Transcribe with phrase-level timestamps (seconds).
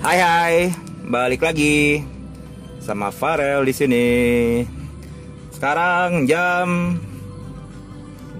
[0.00, 0.56] Hai hai,
[1.12, 2.00] balik lagi
[2.80, 4.08] sama Farel di sini.
[5.52, 6.96] Sekarang jam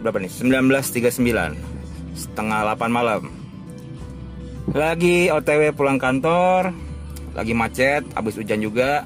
[0.00, 0.32] berapa nih?
[0.40, 1.20] 19.39
[2.16, 3.28] setengah 8 malam.
[4.72, 6.72] Lagi OTW pulang kantor,
[7.36, 9.04] lagi macet, habis hujan juga.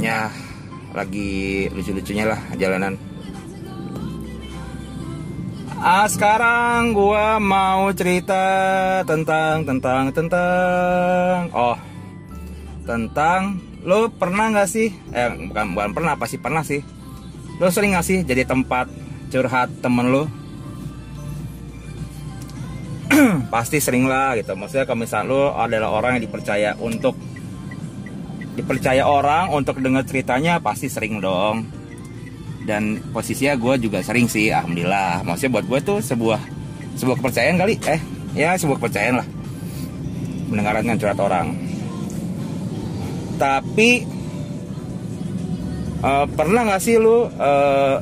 [0.00, 0.32] Ya,
[0.96, 2.96] lagi lucu-lucunya lah jalanan.
[5.78, 8.42] Ah, sekarang gua mau cerita
[9.06, 11.46] tentang tentang tentang.
[11.54, 11.78] Oh
[12.82, 14.90] tentang lo pernah nggak sih?
[15.14, 16.82] Eh bukan bukan pernah pasti pernah sih?
[17.62, 18.90] Lo sering nggak sih jadi tempat
[19.30, 20.26] curhat temen lo
[23.54, 24.58] pasti sering lah gitu.
[24.58, 27.14] Maksudnya kalau misal lo adalah orang yang dipercaya untuk
[28.58, 31.77] dipercaya orang untuk dengar ceritanya pasti sering dong
[32.68, 35.24] dan posisinya gue juga sering sih alhamdulillah.
[35.24, 36.36] Maksudnya buat gue tuh sebuah
[37.00, 37.80] sebuah kepercayaan kali.
[37.88, 38.00] Eh
[38.36, 39.28] ya sebuah kepercayaan lah.
[40.52, 41.56] Mendengarkan curhat orang.
[43.40, 44.04] Tapi
[46.04, 47.96] uh, pernah nggak sih lu uh,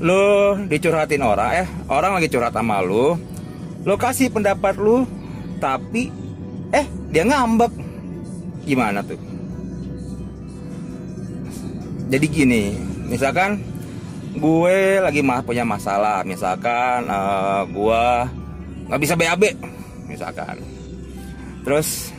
[0.00, 0.24] lu
[0.72, 1.60] dicurhatin orang?
[1.60, 3.20] Eh orang lagi curhat sama lu.
[3.84, 5.04] Lu kasih pendapat lu
[5.60, 6.08] tapi
[6.72, 7.68] eh dia ngambek.
[8.64, 9.31] Gimana tuh
[12.12, 12.76] jadi gini
[13.08, 13.56] misalkan
[14.36, 18.04] gue lagi mah punya masalah misalkan uh, gue
[18.92, 19.42] nggak bisa BAB
[20.12, 20.60] misalkan.
[21.64, 22.12] Terus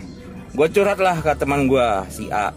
[0.58, 2.50] gue curhat lah ke teman gue si A.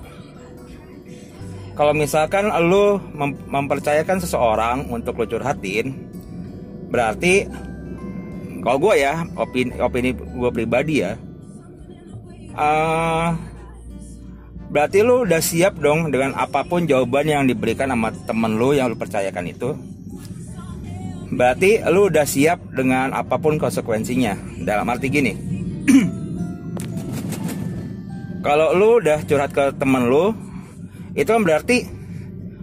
[1.77, 5.93] Kalau misalkan lu mem mempercayakan seseorang untuk lu curhatin
[6.89, 7.45] berarti
[8.65, 11.19] kalau gue ya opini opini gue pribadi ya
[12.57, 13.35] uh,
[14.67, 18.91] Berarti lu udah siap dong dengan apa pun jawaban yang diberikan sama temen lu yang
[18.91, 19.79] lu percayakan itu.
[21.31, 24.35] Berarti lu udah siap dengan apa pun konsekuensinya.
[24.67, 25.33] Dalam arti gini.
[28.47, 30.35] Kalau lu udah curhat ke temen lu,
[31.19, 31.87] itu kan berarti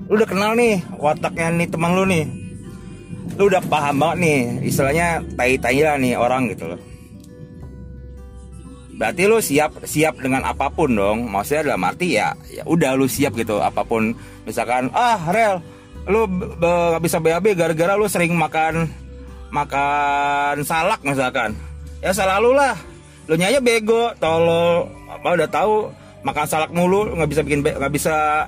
[0.08, 2.24] lu udah kenal nih wataknya nih temen lu nih.
[3.40, 6.93] Lu udah paham banget nih, istilahnya tai-tai lah nih orang gitu loh
[8.94, 11.30] berarti lu siap siap dengan apa pun dong.
[11.30, 14.14] Maksudnya dalam arti ya ya udah lu siap gitu apa pun.
[14.46, 15.62] Misalkan ah rel
[16.04, 16.28] lu
[16.60, 18.92] gak bisa BAB gara-gara lu sering makan
[19.50, 21.58] makan salak misalkan.
[22.04, 22.76] Ya selalu lah.
[23.30, 24.92] Lu nyanya bego tolol.
[25.08, 25.74] Apa udah tahu
[26.24, 28.48] makan salak mulu nggak bisa bikin nggak bisa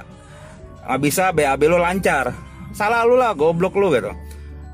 [0.86, 2.36] nggak bisa BAB lu lancar.
[2.76, 4.12] Salah lu lah goblok lu gitu.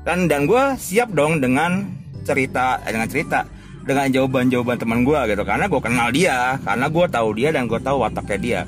[0.02, 1.86] Dan dan gue siap dong dengan
[2.26, 3.46] cerita eh, dengan cerita
[3.82, 5.42] dengan jawaban-jawaban teman gue gitu.
[5.42, 8.60] Karena gue kenal dia karena gue tahu dia dan gue tahu wataknya dia.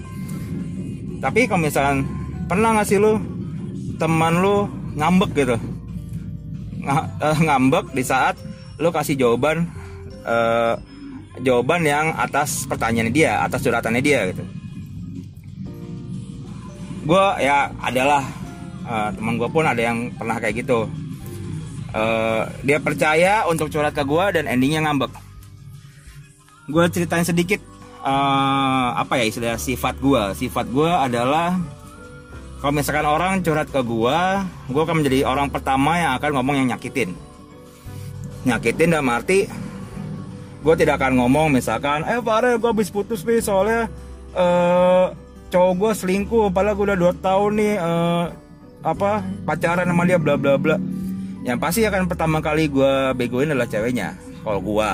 [1.23, 2.05] Tapi kalau misalnya
[2.51, 3.17] pernah nggak sih lu
[3.97, 5.57] teman lu ngambek gitu?
[6.85, 8.37] Ng uh, ngambek di saat
[8.77, 9.71] lu kasih jawaban
[10.27, 10.75] uh,
[11.41, 14.45] jawaban yang atas pertanyaan dia atas curhatannya dia gitu.
[17.05, 18.25] Gue ya adalah
[18.85, 20.89] uh, teman gue pun ada yang pernah kayak gitu
[21.95, 25.15] uh, dia percaya untuk curhat ke gue dan endingnya ngambek.
[26.69, 27.63] Gue ceritain sedikit
[28.03, 31.57] uh, apa ya istilah sifat gue sifat gue adalah
[32.59, 34.19] kalau misalkan orang curhat ke gue
[34.73, 37.15] gue akan menjadi orang pertama yang akan ngomong yang nyakitin.
[38.45, 39.49] Nyakitin dalam arti
[40.65, 43.85] gue tidak akan ngomong misalkan eh Farel gue habis putus nih soalnya
[44.33, 45.13] uh,
[45.53, 48.25] cowok gue selingkuh padahal gue udah 2 tahun nih uh,
[48.81, 50.81] apa pacaran sama dia bla bla bla
[51.45, 54.17] yang pasti akan pertama kali gue begoin adalah ceweknya.
[54.41, 54.91] Kalau gue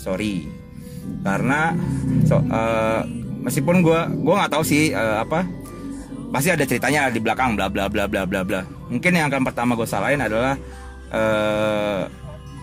[0.00, 0.48] sorry.
[1.20, 1.76] Karena
[2.24, 3.04] so, uh,
[3.44, 5.44] meskipun gue gue nggak tahu sih uh, apa
[6.30, 8.64] pasti ada ceritanya di belakang bla bla bla bla bla bla.
[8.88, 10.56] Mungkin yang akan pertama gue salahin adalah
[11.12, 12.08] uh,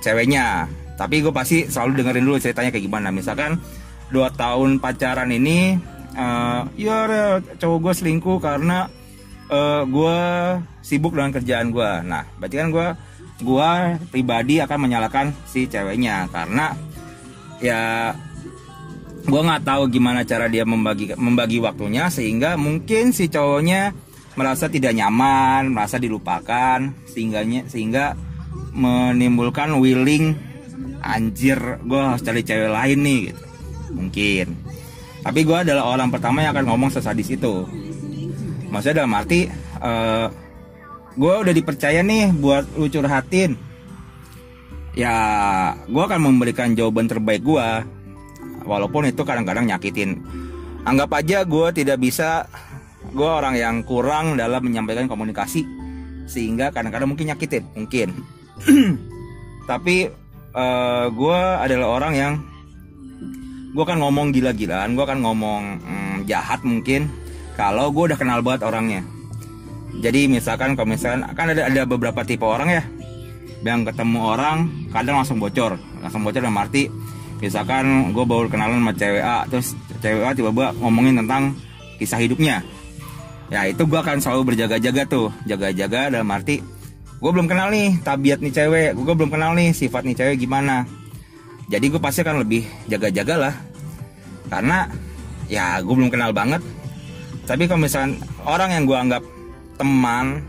[0.01, 0.65] ceweknya.
[0.97, 3.13] Tapi gue pasti selalu dengerin dulu ceritanya kayak gimana.
[3.13, 3.61] Misalkan
[4.09, 5.77] dua tahun pacaran ini
[6.17, 7.05] uh, ya
[7.61, 8.89] cowok gue selingkuh karena
[9.51, 10.19] uh, gue
[10.81, 12.87] sibuk dengan kerjaan gue nah berarti kan gue
[13.37, 13.71] gue
[14.09, 16.73] pribadi akan menyalahkan si ceweknya karena
[17.61, 18.13] ya
[19.27, 23.93] gue nggak tahu gimana cara dia membagi membagi waktunya sehingga mungkin si cowoknya
[24.37, 26.79] merasa tidak nyaman merasa dilupakan
[27.09, 28.13] sehingga sehingga
[28.77, 30.37] menimbulkan willing
[31.01, 33.43] anjir gue harus cari cewek lain nih gitu.
[33.97, 34.47] Mungkin.
[35.25, 37.65] Tapi gue adalah orang pertama yang akan ngomong sesadis itu.
[38.69, 39.47] Maksudnya dalam arti
[39.81, 40.27] uh,
[41.17, 43.57] gue udah dipercaya nih buat lu curhatin.
[44.93, 45.17] Ya
[45.89, 47.67] gue akan memberikan jawaban terbaik gue
[48.65, 50.21] walaupun itu kadang-kadang nyakitin.
[50.85, 52.45] Anggap aja gue tidak bisa
[53.11, 55.65] gue orang yang kurang dalam menyampaikan komunikasi
[56.29, 58.13] sehingga kadang-kadang mungkin nyakitin mungkin.
[59.69, 60.07] Tapi
[60.53, 62.33] uh, gue adalah orang yang
[63.77, 67.05] gue kan ngomong gila-gilaan gue kan ngomong hmm, jahat mungkin
[67.53, 69.05] kalau gue udah kenal banget orangnya
[69.97, 72.83] jadi misalkan kalau misalkan kan ada ada beberapa tipe orang ya.
[73.65, 74.57] Yang ketemu orang
[74.93, 75.79] kadang langsung bocor.
[76.03, 76.91] Langsung bocor dalam arti
[77.37, 81.55] misalkan gue baru kenalan sama cewek A terus cewek A tiba-tiba ngomongin tentang
[81.97, 82.61] kisah hidupnya.
[83.47, 85.31] Ya itu gue akan selalu berjaga-jaga tuh.
[85.49, 86.61] Jaga-jaga dalam arti
[87.17, 88.89] gue belum kenal nih tabiat nih cewek.
[88.93, 90.85] Gue belum kenal nih sifat nih cewek gimana.
[91.67, 93.53] Jadi gue pasti akan lebih jaga-jaga lah.
[94.47, 94.87] Karena
[95.49, 96.61] ya gue belum kenal banget.
[97.47, 99.23] Tapi kalau misalnya orang yang gue anggap
[99.77, 100.43] teman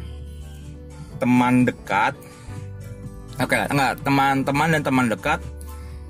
[1.23, 2.17] teman dekat.
[3.39, 3.55] Oke.
[3.55, 5.41] Okay, enggak teman-teman dan teman dekat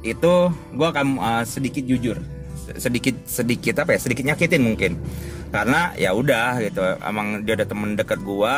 [0.07, 2.17] itu gue akan uh, sedikit jujur.
[2.79, 4.01] Sedikit sedikit apa ya?
[4.01, 4.97] Sedikit nyakitin mungkin.
[5.53, 8.55] Karena ya udah gitu emang dia ada temen dekat gue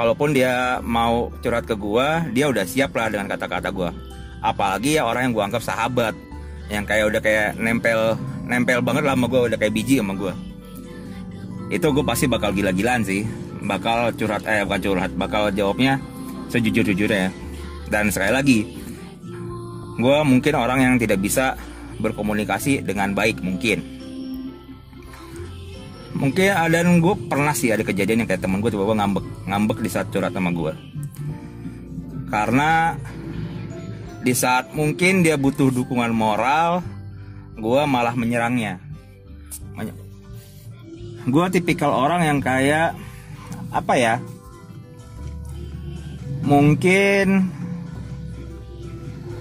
[0.00, 3.90] kalaupun dia mau curhat ke gue dia udah siap lah dengan kata-kata gue
[4.40, 6.14] apalagi ya orang yang gue anggap sahabat
[6.70, 10.32] yang kayak udah kayak nempel nempel banget lah sama gue udah kayak biji sama gue
[11.70, 13.26] itu gue pasti bakal gila-gilaan sih
[13.64, 16.00] bakal curhat eh bukan curhat bakal jawabnya
[16.48, 17.28] sejujur-jujurnya
[17.92, 18.58] dan sekali lagi
[20.00, 21.60] gue mungkin orang yang tidak bisa
[22.00, 23.84] berkomunikasi dengan baik mungkin.
[26.16, 29.88] Mungkin ada gue pernah sih ada kejadian yang kayak temen gue coba ngambek ngambek di
[29.88, 30.72] saat curhat sama gue
[32.28, 32.94] karena
[34.20, 36.84] di saat mungkin dia butuh dukungan moral
[37.56, 38.80] gue malah menyerangnya.
[41.28, 42.96] Gue tipikal orang yang kayak
[43.70, 44.14] apa ya?
[46.42, 47.50] Mungkin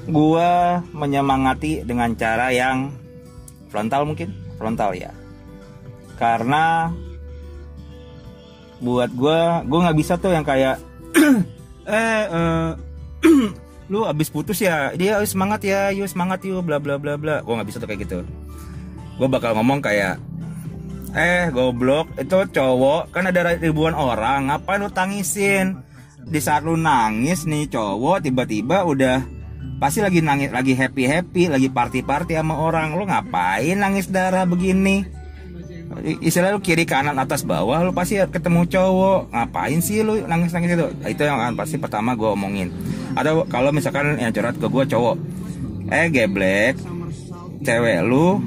[0.10, 0.52] gue
[0.94, 2.94] menyemangati dengan cara yang
[3.70, 5.14] frontal mungkin frontal ya.
[6.18, 6.92] Karena
[8.80, 10.80] buat gue gue nggak bisa tuh yang kayak
[11.90, 12.72] eh uh,
[13.92, 17.42] lu abis putus ya dia semangat ya yuk semangat yuk bla bla bla bla.
[17.42, 18.20] Gue nggak bisa tuh kayak gitu.
[19.18, 20.22] Gue bakal ngomong kayak
[21.16, 22.14] eh goblok.
[22.20, 23.14] Itu cowok.
[23.14, 24.50] Kan ada ribuan orang.
[24.50, 25.82] Ngapain lu tangisin?
[26.30, 29.24] Di saat lu nangis nih cowok tiba-tiba udah
[29.80, 32.94] pasti lagi nangis lagi happy happy lagi party party sama orang.
[32.94, 35.08] Lu ngapain nangis darah begini?
[36.22, 39.34] Istilah lu kiri kanan atas bawah lu pasti ketemu cowok.
[39.34, 42.70] Ngapain sih lu nangis nangis itu itu yang akan pasti pertama gue omongin.
[43.18, 45.16] Atau kalau misalkan yang curhat ke gue cowok.
[45.90, 46.78] Eh geblek.
[47.66, 48.38] Cewek lu.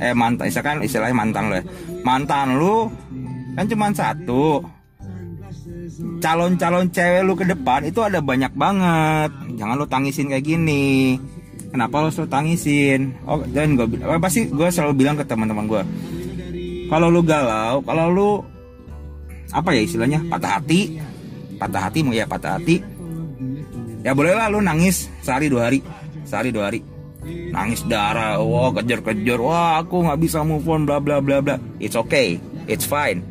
[0.00, 1.64] Eh mantan misalkan istilahnya mantan lu ya
[2.02, 2.90] mantan lu
[3.54, 4.62] kan cuma satu.
[6.22, 9.30] Calon-calon cewek lu ke depan itu ada banyak banget.
[9.58, 11.18] Jangan lu tangisin kayak gini.
[11.68, 13.00] Kenapa lu selalu tangisin?
[13.26, 13.86] Oh dan gue
[14.22, 15.82] pasti gue selalu bilang ke teman-teman gue
[16.88, 18.30] kalau lu galau kalau lu
[19.52, 20.20] apa ya istilahnya?
[20.28, 21.00] Patah hati.
[21.58, 22.80] Patah hati mau ya patah hati.
[24.06, 25.82] Ya bolehlah lu nangis sehari dua hari.
[26.24, 26.97] Sehari dua hari
[27.48, 31.56] nangis darah wah kejar kejar wah aku nggak bisa move on bla bla bla bla.
[31.80, 32.38] It's okay
[32.68, 33.24] it's fine.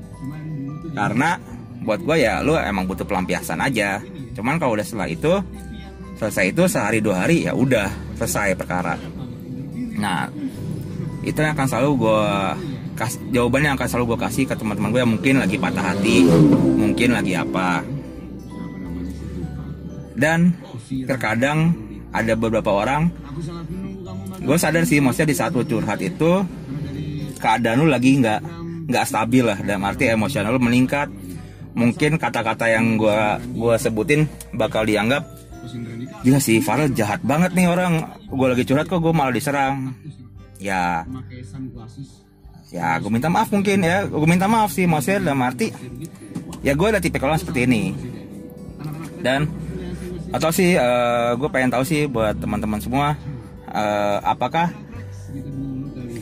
[0.97, 1.37] Karena
[1.85, 4.01] buat gue ya lu emang butuh pelampiasan aja.
[4.33, 5.33] Cuman kalau udah setelah itu
[6.17, 8.97] selesai itu sehari dua hari ya udah selesai perkara.
[10.01, 10.27] Nah
[11.21, 12.23] itu yang akan selalu gue
[12.97, 16.17] kasih jawabannya yang akan selalu gue kasih ke teman-teman gue yang mungkin lagi patah hati
[16.75, 17.85] mungkin lagi apa.
[20.17, 20.57] Dan
[21.05, 21.77] terkadang
[22.09, 23.13] ada beberapa orang
[24.37, 26.45] gue sadar sih maksudnya di saat lu curhat itu
[27.37, 28.39] keadaan lu lagi nggak
[28.87, 29.59] nggak stabil lah.
[29.61, 31.11] Dalam arti emosional lu meningkat.
[31.77, 33.19] Mungkin kata-kata yang gue
[33.53, 35.29] gua sebutin bakal dianggap
[36.25, 38.01] gila sih Farel jahat banget nih orang.
[38.33, 39.93] Gue lagi curhat kok gue malah diserang.
[40.57, 41.05] Ya.
[42.73, 44.09] Ya gue minta maaf mungkin ya.
[44.09, 45.69] Gue minta maaf sih maksudnya dalam arti
[46.65, 47.93] ya gue ada tipe orang seperti ini.
[49.21, 49.45] Dan
[50.33, 53.15] atau sih uh, eh, gue pengen tahu sih buat teman-teman semua
[53.77, 54.73] uh, apakah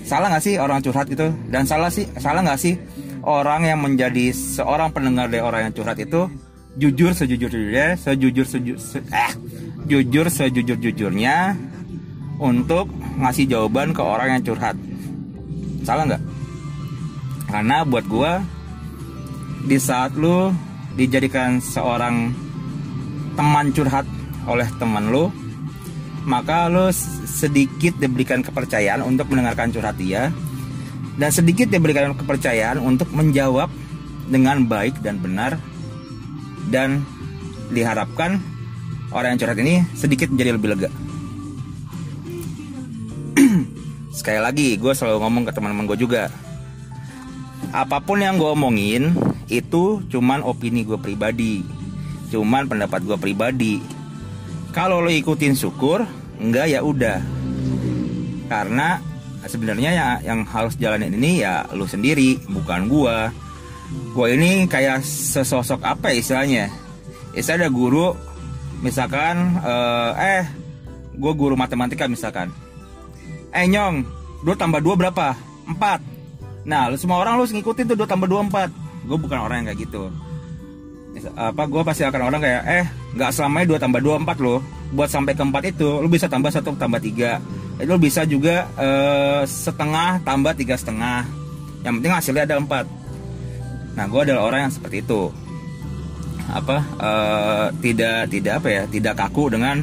[0.03, 1.31] salah nggak sih orang curhat itu?
[1.47, 2.75] Dan salah sih salah nggak sih
[3.23, 6.27] orang yang menjadi seorang pendengar dari orang yang curhat itu
[6.75, 9.31] jujur sejujur jujurnya sejujur sejujur se, eh
[9.87, 11.55] jujur sejujur jujurnya
[12.35, 14.75] untuk ngasih jawaban ke orang yang curhat.
[15.87, 16.23] Salah nggak?
[17.47, 18.31] Karena buat gue
[19.71, 20.51] di saat lu
[20.99, 22.35] dijadikan seorang
[23.39, 24.03] teman curhat
[24.45, 25.31] oleh teman lu
[26.25, 26.89] maka lu
[27.29, 30.33] sedikit diberikan kepercayaan untuk mendengarkan curhat dia
[31.15, 33.69] dan sedikit diberikan kepercayaan untuk menjawab
[34.27, 35.61] dengan baik dan benar
[36.73, 37.05] dan
[37.69, 38.41] diharapkan
[39.13, 40.89] orang yang curhat ini sedikit menjadi lebih lega.
[44.17, 46.33] Sekali lagi gue selalu ngomong ke teman-teman gue juga.
[47.69, 49.13] Apa pun yang gue omongin
[49.47, 51.61] itu cuman opini gue pribadi.
[52.33, 53.94] Cuman pendapat gue pribadi
[54.75, 56.03] kalau lo ikutin syukur
[56.35, 57.23] enggak ya udah.
[58.51, 58.99] Karena
[59.47, 63.31] sebenarnya ya yang harus jalanin ini ya lu sendiri bukan gua.
[64.11, 66.65] Gua ini kayak sesosok apa ya istilahnya?
[67.31, 68.11] Istilah ada guru
[68.83, 70.45] misalkan eh, eh
[71.15, 72.51] gue guru matematika misalkan.
[73.55, 74.03] Eh nyong
[74.43, 75.39] dua tambah dua berapa?
[75.71, 76.03] Empat.
[76.67, 78.69] Nah lu semua orang lu ngikutin tuh dua tambah dua empat.
[79.07, 80.11] Gue bukan orang yang kayak gitu.
[81.39, 84.59] Apa gue pasti akan orang kayak eh nggak selamanya dua tambah dua empat loh.
[84.91, 87.39] Buat sampai ke empat itu lu bisa tambah satu tambah tiga.
[87.79, 91.23] Itu lu bisa juga eh, setengah tambah tiga setengah.
[91.81, 92.85] Yang penting hasilnya ada empat.
[93.95, 95.31] Nah gue adalah orang yang seperti itu.
[96.51, 99.81] Apa eh, tidak tidak apa ya tidak kaku dengan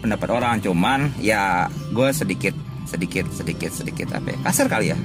[0.00, 0.62] pendapat orang.
[0.62, 2.54] Cuman ya gue sedikit
[2.86, 4.98] sedikit sedikit sedikit apa ya, kasar kali ya.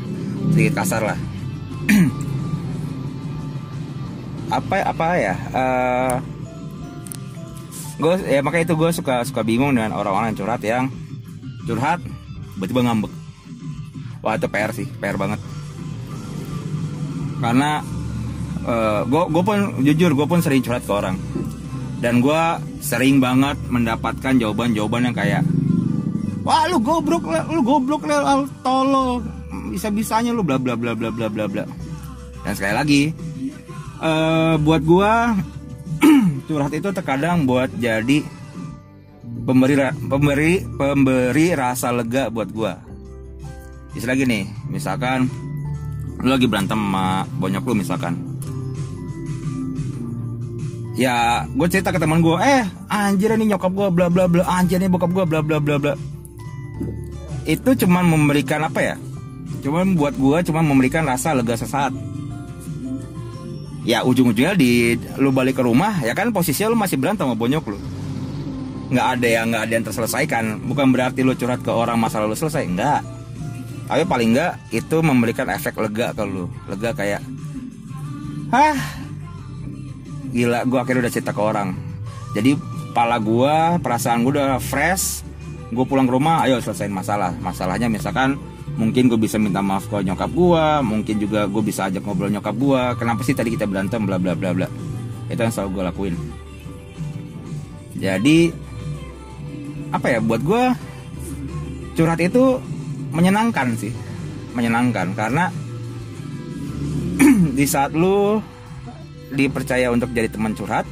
[0.54, 1.20] Sedikit kasar lah.
[4.50, 6.39] Apa apa ya eh
[8.00, 10.88] gue ya makanya itu gue suka suka bingung dengan orang-orang yang curhat yang
[11.68, 12.00] curhat
[12.56, 13.12] tiba-tiba ngambek.
[14.24, 15.40] Wah itu PR sih PR banget.
[17.44, 17.84] Karena
[19.04, 21.20] gue gue pun jujur gue pun sering curhat ke orang.
[22.00, 22.42] Dan gue
[22.80, 25.44] sering banget mendapatkan jawaban-jawaban yang kayak
[26.48, 29.20] wah lu goblok lu goblok lu tolol
[29.68, 31.64] bisa bisanya lu bla bla bla bla bla bla bla.
[32.48, 33.04] Dan sekali lagi
[34.00, 35.14] eh buat gue
[36.48, 38.22] curhat itu terkadang buat jadi
[39.46, 42.74] pemberi pemberi pemberi rasa lega buat gue
[43.98, 45.26] istilah gini misalkan
[46.20, 48.14] lu lagi berantem sama bonyok lu misalkan.
[51.00, 54.84] Ya gue cerita ke teman gue eh anjir ini nyokap gue bla bla bla anjir
[54.84, 55.94] ini bokap gue bla bla bla bla.
[57.48, 58.96] Itu cuman memberikan apa ya?
[59.64, 61.96] Cuman buat gue cuman memberikan rasa lega sesaat
[63.90, 67.66] ya ujung-ujungnya di lu balik ke rumah ya kan posisinya lu masih berantem sama bonyok
[67.74, 67.82] lu.
[68.94, 70.44] Nggak ada yang nggak ada yang terselesaikan.
[70.70, 73.02] Bukan berarti lu curhat ke orang masalah lu selesai enggak
[73.90, 76.46] tapi paling enggak itu memberikan efek lega ke lu.
[76.70, 77.26] Lega kayak
[78.54, 78.78] hah?
[80.30, 81.74] Gila gue akhirnya udah cerita ke orang.
[82.38, 82.54] Jadi
[82.94, 85.26] pala gue perasaan gue udah fresh
[85.74, 87.34] gue pulang ke rumah ayo selesaiin masalah.
[87.42, 88.38] Masalahnya misalkan
[88.80, 92.56] mungkin gue bisa minta maaf ke nyokap gue mungkin juga gue bisa ajak ngobrol nyokap
[92.56, 94.68] gue kenapa sih tadi kita berantem bla bla bla bla.
[95.28, 96.16] Itu yang selalu gue lakuin.
[98.00, 98.40] Jadi
[99.92, 100.64] apa ya buat gue
[102.00, 102.64] curhat itu
[103.12, 103.92] menyenangkan sih.
[104.56, 105.52] Menyenangkan karena
[107.60, 108.40] di saat lu
[109.36, 110.88] dipercaya untuk jadi teman curhat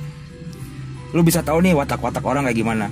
[1.15, 2.91] lu bisa tahu nih watak-watak orang kayak gimana.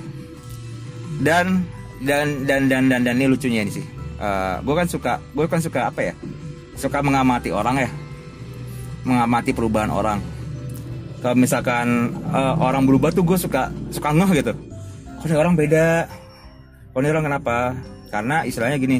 [1.20, 1.68] Dan
[2.00, 3.95] dan dan dan dan dan ini lucunya ini sih
[4.62, 6.14] gue kan suka gue kan suka apa ya?
[6.76, 7.90] Suka mengamati orang ya.
[9.06, 10.18] Mengamati perubahan orang.
[11.20, 14.52] Kalau misalkan eh, orang berubah tuh gue suka suka ngeh gitu.
[15.20, 16.06] Kok orang beda?
[16.92, 17.56] Kok orang kenapa?
[18.12, 18.98] Karena istilahnya gini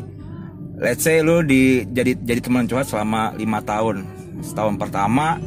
[0.77, 4.05] let's say lu di jadi jadi teman curhat selama lima tahun.
[4.45, 5.41] Setahun pertama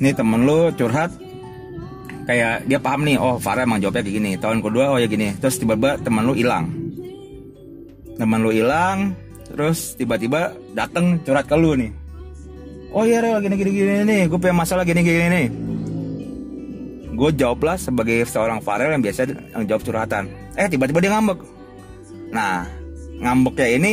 [0.00, 1.12] ini temen lu curhat
[2.24, 4.30] kayak dia paham nih oh Farah emang jawabnya kayak gini.
[4.40, 5.36] Tahun kedua oh ya gini.
[5.36, 6.79] Terus tiba-tiba teman lu hilang
[8.20, 9.16] teman lu hilang
[9.48, 11.90] terus tiba-tiba dateng curhat ke lu nih.
[12.92, 15.46] Oh iya Rel gini gini gini nih gue punya masalah gini gini nih.
[17.16, 19.24] Gue jawablah sebagai seorang Farel yang biasa
[19.56, 20.28] yang jawab curhatan.
[20.60, 21.40] Eh tiba-tiba dia ngambek.
[22.36, 22.68] Nah
[23.24, 23.92] ngambeknya ini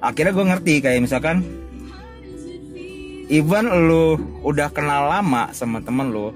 [0.00, 1.44] akhirnya gue ngerti kayak misalkan
[3.28, 4.16] even lu
[4.46, 6.30] udah kenal lama sama temen lu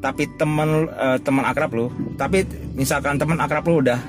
[0.00, 2.44] tapi temen eh, teman akrab lu tapi
[2.76, 4.00] misalkan teman akrab lu udah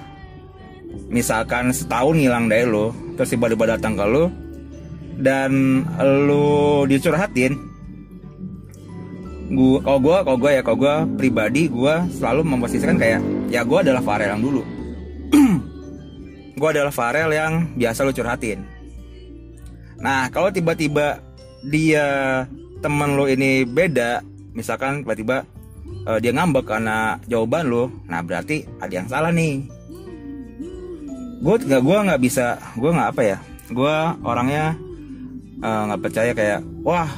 [1.10, 4.28] misalkan setahun hilang dari lu terus tiba-tiba datang ke lu
[5.20, 5.84] dan
[6.28, 7.56] lu dicurhatin
[9.54, 13.22] gua kalau gua kalau gua ya kalau gua pribadi gua selalu memposisikan kayak
[13.54, 14.64] ya gua adalah Farel yang dulu.
[16.56, 18.64] Gua adalah Farel yang biasa lu curhatin.
[20.00, 21.20] Nah kalau tiba-tiba
[21.68, 22.08] dia
[22.80, 24.24] temen lu ini beda
[24.56, 25.44] misalkan tiba-tiba
[26.08, 29.66] eh, dia ngambek karena jawaban lu nah berarti ada yang salah nih
[31.42, 33.38] gue nggak gue nggak bisa gue nggak apa ya
[33.72, 34.66] gue orangnya
[35.60, 37.10] eh, nggak percaya kayak wah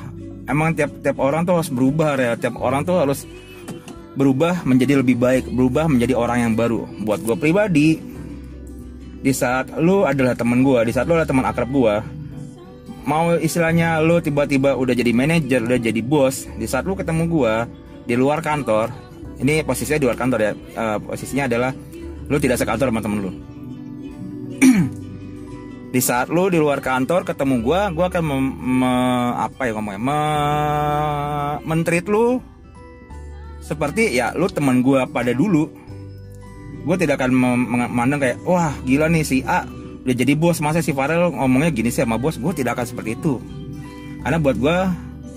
[0.48, 3.28] emang tiap tiap orang tuh harus berubah ya tiap orang tuh harus
[4.18, 6.90] berubah menjadi lebih baik berubah menjadi orang yang baru.
[7.06, 8.02] Buat gue pribadi
[9.22, 11.96] di saat lu adalah teman gue di saat lu adalah teman akrab gue
[13.10, 17.54] mau istilahnya lu tiba-tiba udah jadi manajer udah jadi bos di saat lu ketemu gue
[18.06, 18.94] di luar kantor
[19.42, 21.72] ini posisinya di luar kantor ya Eh, posisinya adalah
[22.30, 23.32] lu tidak sekantor sama temen lu
[25.98, 29.98] di saat lu di luar kantor ketemu gua gua akan mem- me- apa ya ngomongnya
[29.98, 30.20] me,
[31.66, 32.38] mentreat lu.
[33.66, 35.66] Seperti ya lu teman gua pada dulu.
[36.86, 39.66] Gua tidak akan mem- memandang kayak wah gila nih si A
[40.06, 40.62] udah jadi bos.
[40.62, 42.38] Masa si Farel ngomongnya gini sih sama bos?
[42.38, 43.42] Gue tidak akan seperti itu.
[44.22, 44.78] Karena buat gue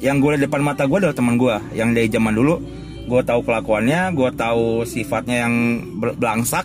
[0.05, 2.61] yang gue di depan mata gue adalah teman gue yang dari zaman dulu
[3.09, 5.55] gue tahu kelakuannya gue tahu sifatnya yang
[6.17, 6.65] belangsak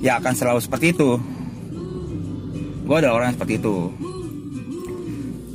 [0.00, 1.20] ya akan selalu seperti itu
[2.86, 3.76] gue adalah orang yang seperti itu.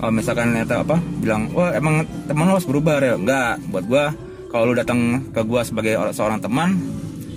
[0.02, 3.64] Kalau misalkan ternyata apa bilang wah emang teman lo harus berubah ya enggak.
[3.72, 4.04] Buat gue
[4.52, 6.76] kalau lu datang ke gue sebagai seorang teman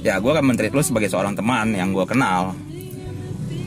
[0.03, 2.53] ya gue akan menteri lu sebagai seorang teman yang gue kenal.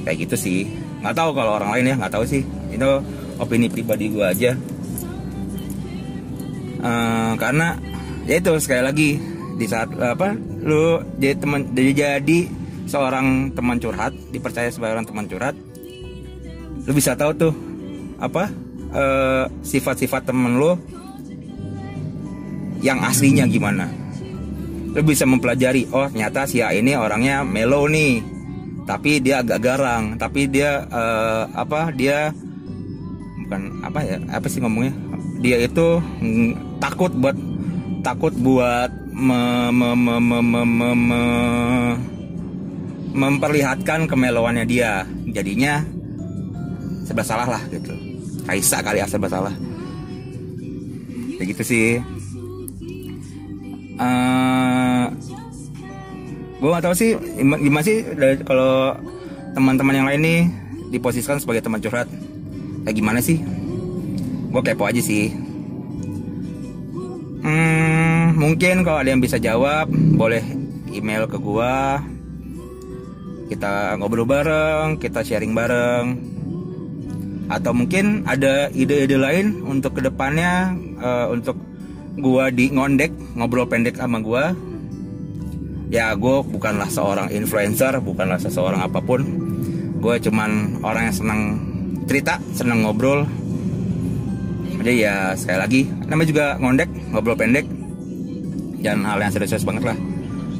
[0.03, 0.59] Kayak gitu sih.
[0.99, 2.43] Nggak tahu kalau orang lain ya nggak tahu sih.
[2.73, 3.01] Itu
[3.39, 4.51] opini pribadi gue aja.
[6.77, 7.79] Uh, karena
[8.29, 9.09] ya itu sekali lagi
[9.57, 11.91] di saat apa lu jadi teman jadi
[12.21, 12.39] jadi
[12.85, 15.57] seorang teman curhat dipercaya sebagai orang teman curhat
[16.87, 17.53] lu bisa tahu tuh
[18.17, 18.47] apa
[18.95, 20.79] uh, sifat-sifat temen lu
[22.79, 23.91] yang aslinya gimana.
[24.95, 28.23] Lu bisa mempelajari oh ternyata si A ini orangnya melo nih
[28.87, 32.31] tapi dia agak garang tapi dia uh, apa dia
[33.43, 34.95] bukan apa ya apa sih ngomongnya?
[35.43, 37.35] Dia itu mm, takut buat
[38.01, 41.21] takut buat me, me, me, me, me, me, me,
[43.11, 45.03] memperlihatkan kemelowannya dia.
[45.27, 45.83] Jadinya
[47.07, 47.95] serba salah lah gitu.
[48.43, 49.55] Kaisa kali ya serba salah.
[51.39, 51.87] Kayak gitu sih.
[53.97, 55.03] Uh, eh,
[56.59, 58.05] gue gak tau sih gimana sih
[58.45, 58.93] kalau
[59.57, 60.41] teman-teman yang lain nih
[60.91, 62.11] diposisikan sebagai teman curhat.
[62.83, 63.39] Kayak gimana sih?
[64.51, 65.31] Gue kepo aja sih.
[67.47, 70.43] Hmm, mungkin kalau ada yang bisa jawab boleh
[70.91, 71.75] email ke gue
[73.47, 76.36] kita ngobrol bareng kita sharing bareng
[77.47, 81.55] atau mungkin ada ide-ide lain untuk ke depannya uh, untuk
[82.19, 84.51] gua di ngondek ngobrol pendek sama gua?
[85.87, 89.23] Ya gue bukanlah seorang influencer bukanlah seseorang apa pun.
[90.03, 91.41] Gue cuman orang yang senang
[92.11, 93.23] cerita senang ngobrol.
[94.83, 97.63] Jadi ya sekali lagi namanya juga ngondek ngobrol pendek.
[98.83, 99.97] Jangan hal yang serius banget lah.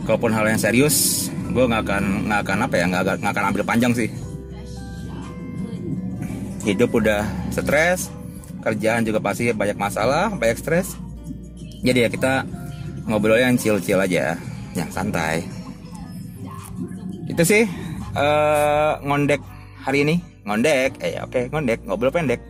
[0.08, 3.92] Kalaupun hal yang serius gue nggak akan nggak akan apa ya nggak akan ambil panjang
[3.96, 4.10] sih
[6.68, 7.24] hidup udah
[7.56, 8.12] stres
[8.68, 11.00] kerjaan juga pasti banyak masalah banyak stres.
[11.88, 12.44] Jadi ya kita
[13.08, 14.36] ngobrol yang chill-chill aja
[14.76, 15.48] yang santai.
[17.32, 17.64] Itu sih
[18.12, 19.40] uh, ngondek
[19.80, 20.16] hari ini.
[20.44, 22.44] Ngondek eh oke okay, ngondek ngobrol pendek.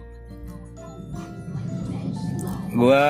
[2.73, 3.05] Gue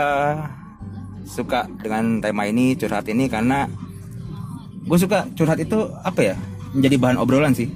[1.28, 3.68] suka dengan tema ini curhat ini karena
[4.84, 6.36] gue suka curhat itu apa ya?
[6.76, 7.72] Menjadi bahan obrolan sih.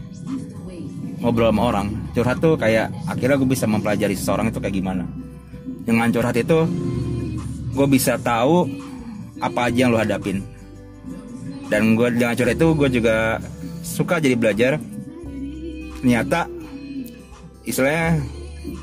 [1.23, 5.05] Ngobrol sama orang curhat tuh kayak akhirnya gue bisa mempelajari seseorang itu kayak gimana.
[5.87, 6.67] Dengan curhat itu
[7.71, 8.67] gue bisa tahu
[9.41, 10.43] apa aja yang lo hadapin.
[11.71, 13.15] Dan gue dengan curhat itu gue juga
[13.81, 14.71] suka jadi belajar.
[16.01, 16.49] Ternyata
[17.65, 18.19] istilahnya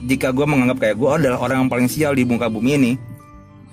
[0.07, 2.93] jika gue menganggap kayak gue adalah orang yang paling sial di muka bumi ini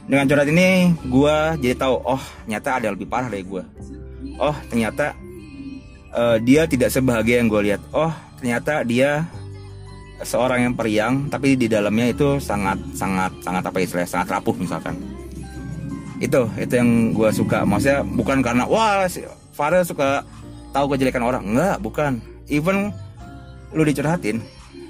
[0.05, 3.65] dengan curhat ini gue jadi tahu oh ternyata ada lebih parah dari gue
[4.37, 5.17] oh ternyata
[6.15, 7.81] uh, dia tidak sebahagia yang gue lihat.
[7.91, 9.27] Oh ternyata dia
[10.23, 14.95] seorang yang periang tapi di dalamnya itu sangat sangat sangat apa istilahnya sangat rapuh misalkan.
[16.23, 17.67] Itu itu yang gue suka.
[17.67, 20.23] Maksudnya bukan karena wah si Farel suka
[20.71, 21.43] tahu kejelekan orang.
[21.43, 22.23] Enggak bukan.
[22.47, 22.93] Even
[23.75, 24.39] lu dicurhatin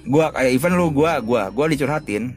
[0.06, 2.30] gue kayak even lu gue gue gue dicurhatin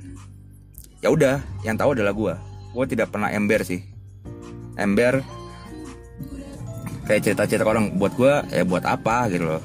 [1.05, 2.35] ya udah yang tahu adalah gue
[2.72, 3.85] gue tidak pernah ember sih.
[4.81, 5.20] Ember
[7.05, 9.29] kayak cerita-cerita orang buat gue ya buat apa?
[9.29, 9.62] Gitu loh.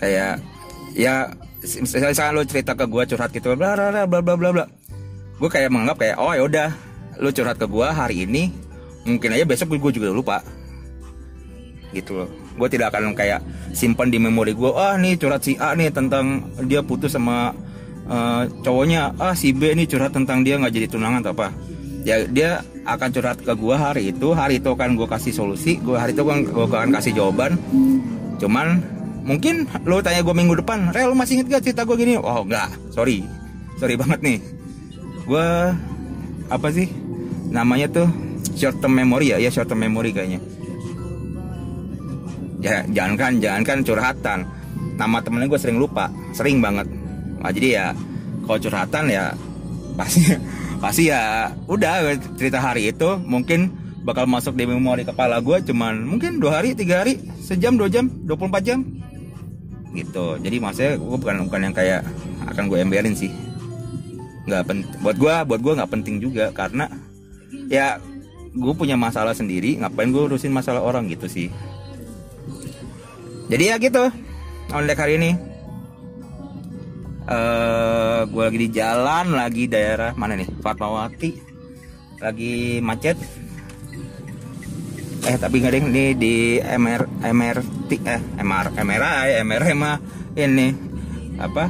[0.00, 0.42] Kayak
[0.98, 1.30] ya
[1.62, 4.66] misalnya lo cerita ke gue curhat gitu bla bla bla bla bla bla.
[5.38, 6.68] Gue kayak menganggap kayak oh ya udah
[7.22, 8.50] lo curhat ke gue hari ini
[9.06, 10.38] mungkin aja besok gue juga lupa.
[11.94, 12.28] Gitu loh.
[12.58, 13.40] Gue tidak akan kayak
[13.72, 17.54] simpan di memori gue ah nih curhat si A nih tentang dia putus sama
[18.10, 19.14] uh, cowoknya.
[19.22, 21.48] Ah si B nih curhat tentang dia nggak jadi tunangan atau apa.
[22.02, 25.94] Ya dia akan curhat ke gue hari itu hari itu akan gue kasih solusi gue
[25.94, 27.54] hari itu kan gue akan kasih jawaban.
[28.42, 28.82] Cuman
[29.22, 32.18] mungkin lo tanya gue minggu depan Rel lo masih inget gak cerita gue gini?
[32.18, 32.70] Oh enggak.
[32.90, 33.22] Sorry.
[33.78, 34.38] Sorry banget nih.
[35.26, 35.48] Gue
[36.50, 36.90] apa sih?
[37.50, 38.08] Namanya tuh
[38.58, 39.38] short term memory ya?
[39.38, 40.40] Ya short term memory kayaknya.
[42.62, 44.38] Ya jangan kan jangan kan curhatan.
[44.98, 46.10] Nama temennya gue sering lupa.
[46.34, 46.86] Sering banget.
[47.42, 47.86] Nah, jadi ya
[48.46, 49.24] kalau curhatan ya
[49.98, 50.22] pasti
[50.82, 53.70] pasti ya udah cerita hari itu mungkin
[54.02, 58.10] bakal masuk di memori kepala gue cuman mungkin dua hari tiga hari sejam dua jam
[58.26, 58.82] 24 jam
[59.92, 60.40] gitu.
[60.40, 62.00] Jadi maksudnya gue bukan bukan yang kayak
[62.48, 63.30] akan gue emberin sih.
[64.48, 66.88] Nggak penting buat gue buat gue nggak penting juga karena
[67.68, 68.00] ya
[68.52, 71.48] gue punya masalah sendiri ngapain gue urusin masalah orang gitu sih.
[73.52, 74.08] Jadi ya gitu
[74.72, 75.32] ondek hari ini.
[77.22, 80.48] Uh, gue lagi di jalan lagi daerah mana nih?
[80.58, 81.30] Fatmawati.
[82.18, 83.14] Lagi macet.
[85.22, 87.06] Eh tapi nggak deh ini di MR
[87.92, 89.96] MRT eh MR MRI MRI mah
[90.32, 90.72] ini
[91.36, 91.68] apa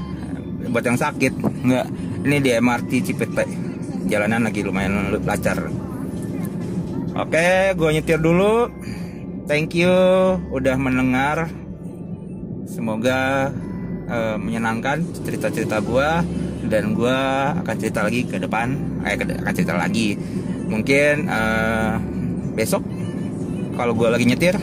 [0.70, 1.32] buat yang sakit.
[1.42, 1.87] Nggak
[2.22, 3.44] ini di MRT Cipete.
[4.06, 5.66] Jalanan lagi lumayan lancar.
[7.18, 8.70] Oke gue nyetir dulu.
[9.50, 9.90] Thank you
[10.54, 11.50] udah mendengar.
[12.70, 13.50] Semoga
[14.06, 16.11] uh, menyenangkan cerita-cerita gue
[16.70, 17.18] dan gue
[17.58, 19.02] akan cerita lagi ke depan.
[19.02, 20.14] Eh akan cerita lagi.
[20.70, 21.98] Mungkin uh,
[22.54, 22.87] besok
[23.74, 24.56] kalau gue lagi nyetir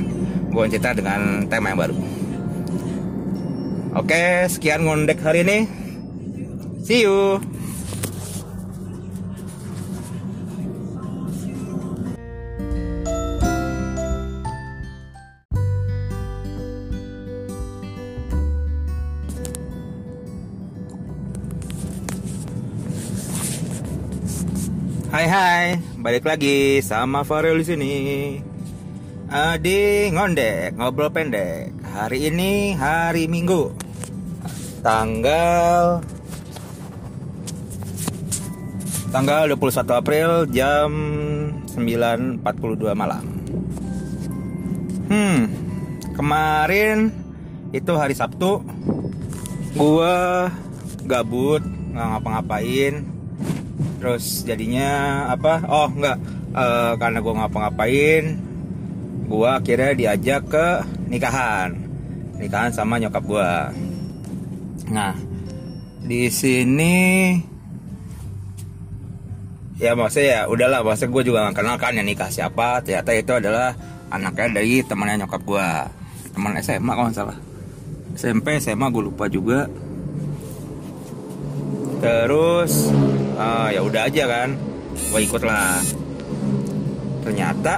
[0.50, 1.96] gue cerita dengan tema yang baru.
[3.98, 5.58] Oke sekian ngondek hari ini.
[6.82, 7.38] See you.
[25.10, 25.66] Hai hai,
[26.00, 27.94] balik lagi sama Farel di sini.
[29.30, 31.70] Adi ngondek, ngobrol pendek.
[31.86, 33.70] Hari ini hari Minggu.
[34.82, 36.02] Tanggal
[39.14, 40.90] tanggal 21 April jam
[41.78, 43.22] 9.42 malam.
[45.14, 45.46] Hmm,
[46.18, 47.14] kemarin
[47.70, 48.66] itu hari Sabtu.
[49.78, 50.50] Gua
[51.06, 51.62] gabut,
[51.94, 53.06] nggak ngapa-ngapain
[54.00, 56.18] terus jadinya apa oh enggak
[56.56, 58.49] uh, karena gue ngapa-ngapain
[59.30, 60.68] gue akhirnya diajak ke
[61.06, 61.78] nikahan.
[62.42, 63.52] Nikahan sama nyokap gue
[64.90, 65.14] nah
[66.02, 67.38] di sini
[69.78, 72.82] ya maksudnya ya udahlah maksudnya gue juga gak kenal kan yang nikah siapa.
[72.82, 73.78] Ternyata itu adalah
[74.10, 75.68] anaknya dari temannya nyokap gue
[76.34, 77.38] teman SMA kalau salah.
[78.18, 79.70] SMP SMA gue lupa juga.
[82.02, 82.90] Terus
[83.38, 84.50] uh, ya udah aja kan.
[85.14, 85.80] Gue ikut lah
[87.24, 87.78] ternyata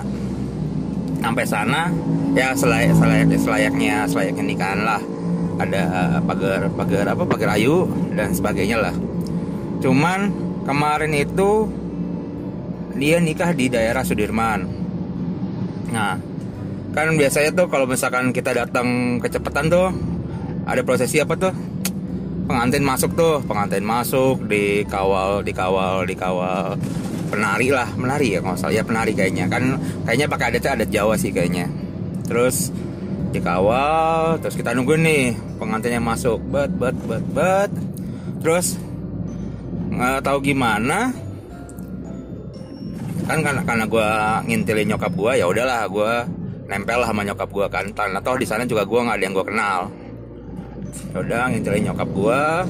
[1.22, 1.94] sampai sana
[2.34, 5.02] ya selayak selayak selayaknya selayaknya nikahan lah.
[5.62, 5.84] Ada
[6.26, 7.86] pagar pagar apa pagar ayu
[8.18, 8.96] dan sebagainya lah.
[9.78, 10.34] Cuman
[10.66, 11.70] kemarin itu
[12.98, 14.66] dia nikah di daerah Sudirman.
[15.94, 16.18] Nah
[16.92, 19.88] kan biasanya tuh kalau misalkan kita datang kecepatan tuh
[20.66, 21.54] ada prosesi apa tuh?
[22.50, 26.76] Pengantin masuk tuh pengantin masuk dikawal dikawal dikawal
[27.32, 28.76] penari lah menari ya kalau salah.
[28.76, 29.48] Ya penari kayaknya.
[29.48, 31.72] Kan kayaknya pakai adatnya adat Jawa sih kayaknya.
[32.28, 32.76] Terus
[33.32, 36.44] dikawal terus kita nunggu nih pengantinnya masuk.
[36.52, 37.72] Bet bet bet bet.
[38.44, 38.76] Terus
[39.96, 41.16] nggak tahu gimana.
[43.26, 44.10] Kan karena karena gue
[44.52, 46.14] ngintilin nyokap gue ya udahlah gue
[46.68, 47.86] nempel lah sama nyokap gue kan.
[47.96, 49.80] Atau di sana juga gue nggak ada yang gue kenal.
[51.16, 52.68] Ya udah ngintilin nyokap gua.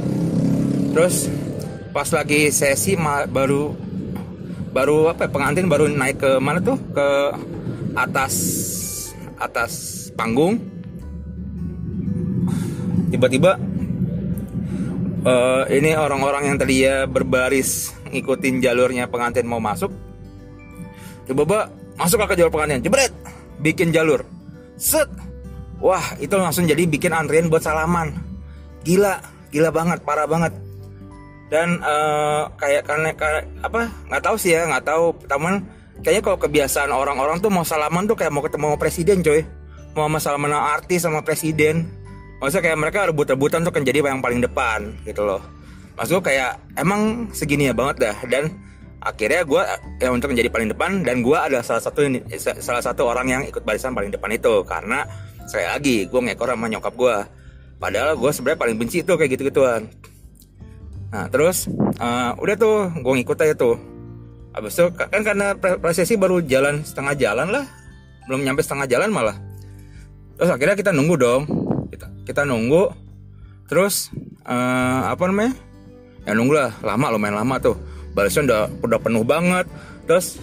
[0.94, 1.30] Terus
[1.92, 2.96] pas lagi sesi
[3.32, 3.74] baru
[4.72, 6.80] baru apa ya, pengantin baru naik ke mana tuh?
[6.96, 7.08] Ke
[7.96, 8.34] atas
[9.36, 9.72] atas
[10.16, 10.58] panggung.
[13.12, 13.60] Tiba-tiba
[15.28, 19.92] uh, ini orang-orang yang tadi ya berbaris ngikutin jalurnya pengantin mau masuk.
[21.28, 21.68] Tiba-tiba
[22.00, 23.12] masuk ke jalur pengantin jebret
[23.60, 24.24] bikin jalur.
[24.80, 25.12] Set.
[25.84, 28.14] Wah itu langsung jadi bikin antrian buat salaman.
[28.82, 29.20] Gila,
[29.54, 30.54] gila banget, parah banget
[31.52, 35.12] Dan uh, kayak karena kayak, apa nggak tahu sih ya nggak tahu.
[35.28, 35.68] Teman
[36.00, 39.44] kayaknya kalau kebiasaan orang-orang tuh mau salaman tuh kayak mau ketemu presiden coy.
[39.92, 41.92] Mau sama salaman artis sama presiden.
[42.40, 45.44] Maksudnya kayak mereka rebut-rebutan tuh kan jadi yang paling depan gitu loh.
[46.00, 48.18] Maksud kayak emang segini ya banget dah.
[48.32, 48.50] Dan
[49.04, 49.62] akhirnya gue
[50.00, 52.08] ya untuk menjadi paling depan dan gue adalah salah satu
[52.64, 54.64] salah satu orang yang ikut barisan paling depan itu.
[54.64, 55.04] Karena
[55.52, 57.16] saya lagi gue ngekor sama nyokap gue
[57.82, 59.90] padahal gue sebenarnya paling benci tuh kayak gitu gituan
[61.12, 61.68] nah terus
[62.00, 63.76] uh, udah tuh gue ngikut aja tuh.
[64.52, 67.66] Abis itu kan karena prosesi baru jalan setengah jalan lah.
[68.28, 69.36] Belum nyampe setengah jalan malah.
[70.36, 71.44] Terus akhirnya kita nunggu dong.
[71.92, 72.92] Kita kita nunggu.
[73.68, 74.12] Terus
[74.44, 75.56] uh, apa namanya?
[76.28, 77.76] Ya nunggu lah lama lumayan lama tuh.
[78.12, 79.68] Balasnya udah udah penuh banget.
[80.04, 80.40] Terus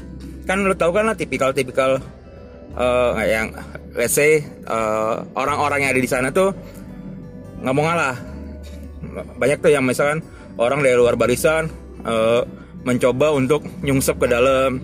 [0.49, 2.01] kan lo tau kan lah tipikal tipikal
[2.73, 3.53] uh, yang
[3.93, 6.57] let's say uh, orang-orang yang ada di sana tuh
[7.61, 8.17] nggak mau ngalah
[9.37, 10.25] banyak tuh yang misalkan
[10.59, 11.71] orang dari luar barisan
[12.03, 12.43] uh,
[12.83, 14.83] mencoba untuk nyungsep ke dalam.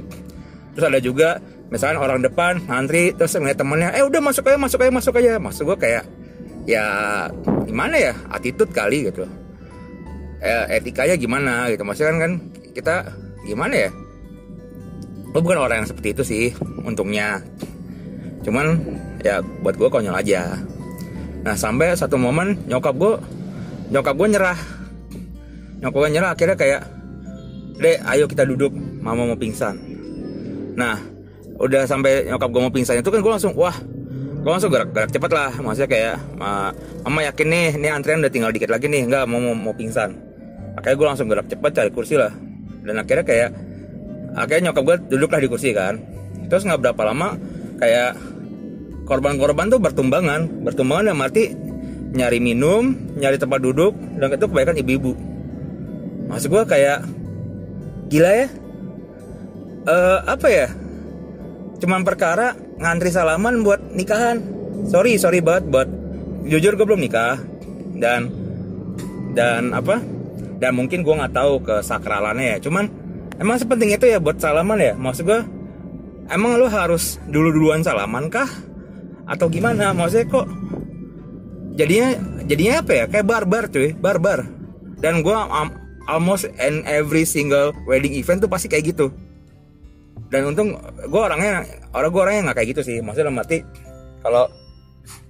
[0.74, 1.28] Terus ada juga
[1.70, 5.32] misalkan orang depan ngantri terus ngeliat temennya eh udah masuk aja masuk aja masuk aja.
[5.42, 6.04] Maksud gue kayak
[6.64, 6.84] ya
[7.66, 9.26] gimana ya attitude kali gitu.
[10.44, 11.82] Eh, etikanya gimana gitu.
[11.82, 12.32] Maksudnya kan, kan
[12.76, 12.94] kita
[13.48, 13.90] gimana ya?
[15.34, 16.44] Gue bukan orang yang seperti itu sih
[16.86, 17.42] untungnya.
[18.44, 18.78] Cuman
[19.24, 20.58] ya buat gue konyol aja.
[21.42, 23.14] Nah sampai satu momen nyokap gue
[23.88, 24.58] nyokap gue nyerah
[25.84, 26.30] nyokap gue nyerah.
[26.32, 26.82] Akhirnya kayak
[27.76, 28.72] deh ayo kita duduk.
[29.04, 29.76] Mama mau pingsan.
[30.80, 30.96] Nah
[31.60, 33.76] udah sampai nyokap gue mau pingsan itu kan gue langsung wah.
[34.40, 35.52] Gue langsung gerak gerak cepet lah.
[35.60, 36.16] Maksudnya kayak
[37.04, 39.04] mama yakin nih nih antrian udah tinggal dikit lagi nih.
[39.04, 40.16] Nggak mau, mau mau pingsan.
[40.80, 42.32] Akhirnya gue langsung gerak cepet cari kursi lah.
[42.84, 43.50] Dan akhirnya kayak
[44.32, 46.00] akhirnya nyokap gue duduklah di kursi kan.
[46.48, 47.36] Terus nggak berapa lama
[47.76, 48.16] kayak
[49.04, 50.64] korban-korban tuh bertumbangan.
[50.64, 51.52] Bertumbangan dan mati
[52.14, 53.90] nyari minum nyari tempat duduk
[54.22, 55.33] dan itu kebanyakan ibu-ibu
[56.34, 57.06] maksud gue kayak
[58.10, 58.48] gila ya.
[59.86, 60.68] Uh, apa ya?
[61.78, 64.42] Cuman perkara ngantri salaman buat nikahan.
[64.90, 65.88] Sorry sorry banget buat
[66.42, 67.38] jujur gue belum nikah.
[67.94, 68.34] Dan
[69.38, 70.02] dan apa?
[70.58, 72.58] Dan mungkin gue nggak tahu kesakralannya ya.
[72.58, 72.90] Cuman
[73.38, 74.98] emang sepenting itu ya buat salaman ya?
[74.98, 75.40] Maksud gue
[76.34, 78.50] emang lo harus dulu duluan salaman kah?
[79.30, 79.94] Atau gimana?
[79.94, 80.46] Maksudnya kok
[81.78, 82.10] jadinya
[82.42, 83.04] jadinya apa ya?
[83.06, 84.50] Kayak barbar cuy barbar.
[84.98, 85.36] Dan gue
[86.06, 89.12] almost in every single wedding event tuh pasti kayak gitu.
[90.28, 91.62] Dan untung gue orangnya
[91.94, 92.96] orang gue orangnya nggak kayak gitu sih.
[93.00, 93.62] Maksudnya mati
[94.24, 94.48] kalau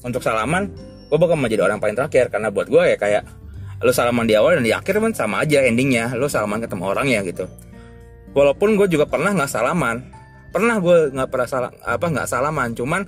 [0.06, 0.70] untuk salaman
[1.10, 2.30] gue bakal menjadi orang paling terakhir.
[2.30, 3.22] Karena buat gue ya kayak
[3.84, 6.14] lo salaman di awal dan di akhir kan sama aja endingnya.
[6.16, 7.46] Lo salaman ketemu orang ya gitu.
[8.34, 10.02] Walaupun gue juga pernah nggak salaman.
[10.54, 12.72] Pernah gue nggak pernah salah apa nggak salaman.
[12.74, 13.02] Cuman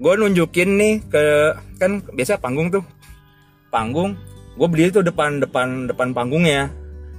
[0.00, 1.24] gue nunjukin nih ke
[1.80, 2.84] kan biasa panggung tuh.
[3.70, 4.18] Panggung
[4.58, 6.68] gue beli itu depan depan depan panggungnya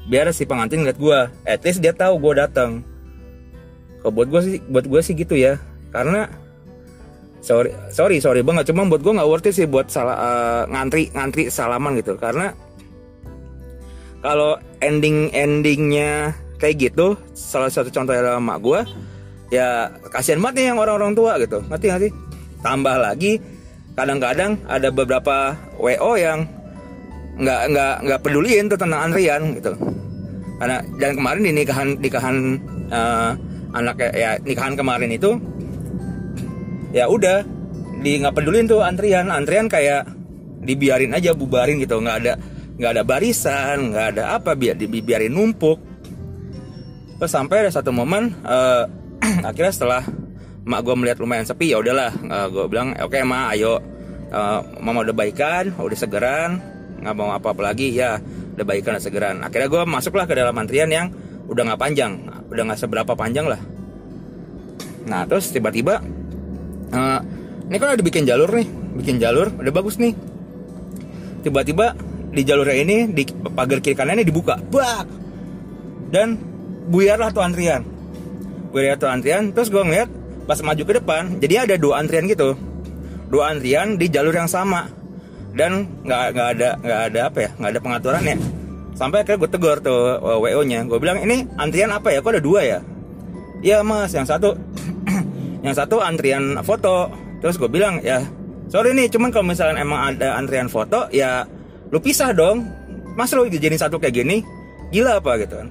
[0.10, 2.82] biar si pengantin ngeliat gue at least dia tahu gue datang.
[4.02, 5.62] Kalau buat gue sih buat gue sih gitu ya.
[5.94, 6.26] Karena
[7.44, 8.74] sorry sorry sorry banget.
[8.74, 12.18] Cuma buat gue nggak worth it sih buat salah uh, ngantri ngantri salaman gitu.
[12.18, 12.54] Karena
[14.22, 18.80] kalau ending endingnya kayak gitu salah satu contoh adalah mak gue
[19.50, 21.62] ya kasihan banget nih yang orang-orang tua gitu.
[21.70, 22.14] Ngerti sih?
[22.62, 23.42] Tambah lagi
[23.98, 26.48] kadang-kadang ada beberapa wo yang
[27.42, 29.74] nggak nggak nggak peduliin tuh tentang antrian gitu.
[30.62, 32.36] Karena dan kemarin di nikahan nikahan
[32.94, 33.34] uh,
[33.74, 35.42] anak ya nikahan kemarin itu
[36.94, 37.42] ya udah
[38.02, 40.06] di nggak pedulin tuh antrian antrian kayak
[40.62, 41.98] dibiarin aja bubarin gitu.
[41.98, 42.34] Nggak ada
[42.78, 45.82] nggak ada barisan nggak ada apa biar dibiarin numpuk.
[47.18, 48.86] Terus sampai ada satu momen uh,
[49.50, 50.02] akhirnya setelah
[50.62, 53.82] mak gue melihat lumayan sepi ya udahlah uh, gue bilang oke okay, ma ayo.
[54.32, 56.71] Uh, mama udah baikan udah segeran
[57.02, 58.22] nggak mau apa apa lagi ya.
[58.56, 61.10] Udah baikan udah segeran akhirnya gue masuklah ke dalam antrian yang
[61.50, 62.22] udah nggak panjang.
[62.48, 63.62] Udah nggak seberapa panjang lah.
[65.10, 66.00] Nah terus tiba-tiba
[66.94, 67.20] uh,
[67.68, 68.68] ini kan udah bikin jalur nih.
[69.02, 70.14] Bikin jalur udah bagus nih.
[71.42, 71.98] Tiba-tiba
[72.32, 74.62] di jalurnya ini di pagar kiri kanannya dibuka.
[74.62, 75.08] Bak
[76.14, 76.38] dan
[76.92, 77.82] buyarlah tuh antrian.
[78.72, 80.08] Buyar tuh antrian terus gue ngeliat
[80.46, 82.54] pas maju ke depan jadi ada dua antrian gitu.
[83.32, 85.01] Dua antrian di jalur yang sama
[85.56, 88.38] dan nggak nggak ada nggak ada apa ya nggak ada pengaturan ya
[89.02, 92.22] sampai akhirnya gue tegur tuh uh, wo nya gue bilang ini antrian apa ya?
[92.22, 92.80] Kok ada dua ya?
[93.66, 94.54] Iya mas yang satu.
[95.66, 97.10] Yang satu antrian foto.
[97.38, 98.22] Terus gue bilang ya
[98.70, 101.46] sorry nih cuman kalau misalnya emang ada antrian foto ya
[101.94, 102.66] lu pisah dong.
[103.14, 104.42] Mas lu dijadiin satu kayak gini?
[104.90, 105.38] Gila apa?
[105.38, 105.70] Gitu kan.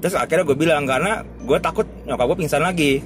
[0.00, 3.04] Terus akhirnya gue bilang karena gue takut nyokap gue pingsan lagi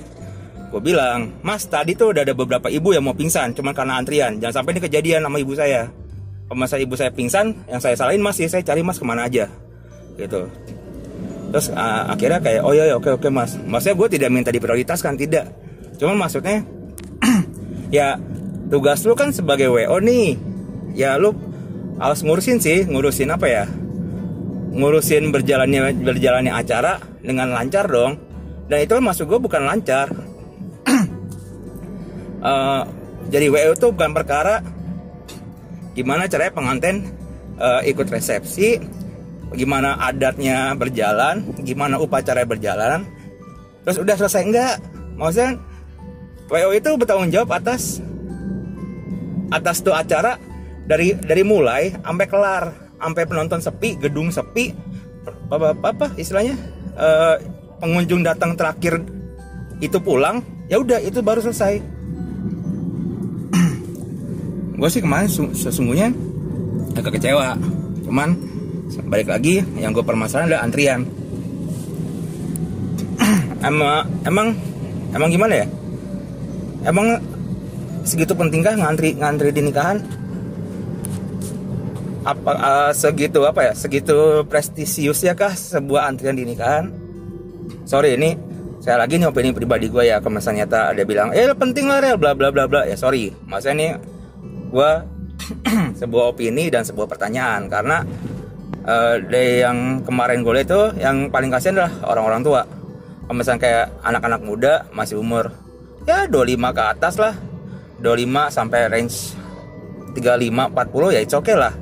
[0.73, 4.41] gue bilang mas tadi tuh udah ada beberapa ibu yang mau pingsan cuman karena antrian.
[4.41, 5.93] Jangan sampai ini kejadian sama ibu saya.
[6.49, 7.69] Kalau masa ibu saya pingsan?
[7.69, 8.41] Yang saya salahin mas.
[8.41, 9.53] Ya saya cari mas ke mana aja.
[10.17, 10.49] Gitu.
[11.53, 13.61] Terus uh, akhirnya kayak oh iya oke oke mas.
[13.61, 15.53] Maksudnya gue tidak minta diprioritaskan tidak.
[16.01, 16.65] Cuman maksudnya
[17.93, 18.17] ya
[18.73, 20.41] tugas lu kan sebagai wo nih.
[20.97, 21.37] Ya lu
[22.01, 23.65] harus ngurusin sih ngurusin apa ya?
[24.73, 28.17] Ngurusin berjalannya berjalannya acara dengan lancar dong.
[28.73, 30.32] Dan itu masuk gue bukan lancar
[32.43, 32.83] uh,
[33.31, 34.61] jadi WO itu bukan perkara.
[35.93, 36.97] Gimana caranya pengantin
[37.61, 38.81] uh, ikut resepsi,
[39.53, 43.05] gimana adatnya berjalan, gimana upacara berjalan,
[43.85, 44.77] terus udah selesai enggak?
[45.21, 45.61] Maksudnya
[46.49, 48.01] WO itu bertanggung jawab atas
[49.53, 50.41] atas tuh acara
[50.89, 52.65] dari dari mulai sampai kelar,
[52.97, 54.73] sampai penonton sepi, gedung sepi,
[55.53, 56.57] apa apa, istilahnya?
[56.97, 57.37] Uh,
[57.85, 59.01] pengunjung datang terakhir
[59.85, 60.41] itu pulang,
[60.73, 62.02] ya udah itu baru selesai
[64.83, 66.11] gue sih kemarin sesungguhnya
[66.99, 67.55] agak kecewa.
[68.03, 68.35] Cuman
[69.07, 71.07] balik lagi yang gue permasalahan adalah antrian.
[73.63, 74.59] Emang emang
[75.15, 75.67] emang gimana ya?
[76.83, 77.15] Emang
[78.03, 80.03] segitu pentingkah ngantri ngantri di nikahan?
[82.27, 83.73] Apa uh, segitu apa ya?
[83.79, 86.91] Segitu prestisius ya kah sebuah antrian di nikahan?
[87.87, 88.35] Sorry ini
[88.83, 92.19] saya lagi nih opini pribadi gue ya misalnya nyata ada bilang eh penting lah rel
[92.19, 92.83] bla bla bla bla.
[92.83, 93.31] Ya sorry.
[93.47, 93.91] Maksudnya nih
[94.73, 94.91] gue
[96.01, 97.69] sebuah opini dan sebuah pertanyaan.
[97.69, 98.01] Karena
[98.89, 102.63] uh, dari yang kemarin gue tuh yang paling kasihan adalah orang-orang tua.
[103.33, 105.53] Misalnya kayak anak-anak muda masih umur
[106.05, 107.35] ya 25 ke atas lah.
[108.03, 109.39] 25 sampai range
[110.19, 111.73] 35 40 ya itu oke okay lah.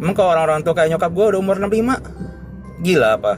[0.00, 3.32] Emang kalau orang-orang tua kayak nyokap gue udah umur 65 gila apa?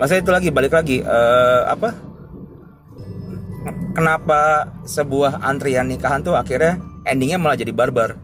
[0.00, 1.94] Masa itu lagi balik lagi uh, apa?
[3.94, 8.16] Kenapa sebuah antrian nikahan tuh akhirnya endingnya malah jadi barbar.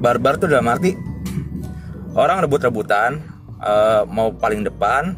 [0.00, 0.96] Barbar tuh dalam arti
[2.16, 3.20] orang rebut-rebutan
[3.60, 5.14] uh, mau paling depan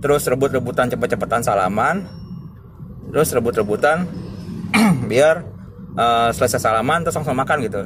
[0.00, 2.06] terus rebut-rebutan cepet-cepetan salaman
[3.10, 4.06] terus rebut-rebutan
[5.10, 5.42] biar
[5.96, 7.82] uh, selesai salaman terus langsung makan gitu.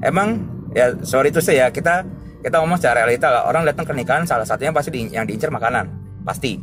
[0.00, 2.08] Emang ya sorry itu sih ya kita
[2.40, 3.44] kita ngomong secara realita lah.
[3.46, 5.92] Orang datang ke nikahan salah satunya pasti di, yang diincar makanan
[6.24, 6.56] pasti.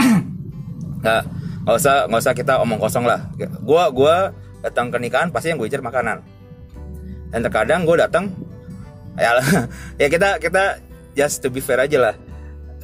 [1.04, 1.22] Nggak
[1.62, 3.30] nggak usah nggak usah kita omong kosong lah.
[3.38, 6.22] Gue gua datang ke nikahan pasti yang gue incar makanan.
[7.32, 8.30] Dan terkadang gue datang
[9.18, 9.36] ya
[10.00, 10.80] ya kita kita
[11.12, 12.14] just to be fair aja lah.